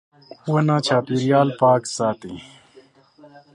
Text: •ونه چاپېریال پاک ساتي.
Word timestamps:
•ونه 0.51 0.77
چاپېریال 0.87 1.47
پاک 1.59 1.83
ساتي. 1.97 2.33